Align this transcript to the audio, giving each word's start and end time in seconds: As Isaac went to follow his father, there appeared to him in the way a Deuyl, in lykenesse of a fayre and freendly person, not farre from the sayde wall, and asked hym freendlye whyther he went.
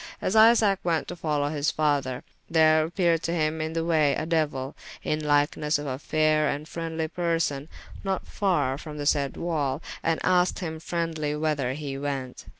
As 0.19 0.35
Isaac 0.35 0.79
went 0.83 1.07
to 1.09 1.15
follow 1.15 1.49
his 1.49 1.69
father, 1.69 2.23
there 2.49 2.83
appeared 2.85 3.21
to 3.21 3.33
him 3.35 3.61
in 3.61 3.73
the 3.73 3.85
way 3.85 4.15
a 4.15 4.25
Deuyl, 4.25 4.73
in 5.03 5.19
lykenesse 5.23 5.77
of 5.77 5.85
a 5.85 5.99
fayre 5.99 6.49
and 6.49 6.65
freendly 6.67 7.07
person, 7.07 7.69
not 8.03 8.25
farre 8.25 8.79
from 8.79 8.97
the 8.97 9.05
sayde 9.05 9.37
wall, 9.37 9.79
and 10.01 10.19
asked 10.23 10.57
hym 10.57 10.79
freendlye 10.79 11.39
whyther 11.39 11.73
he 11.73 11.99
went. 11.99 12.45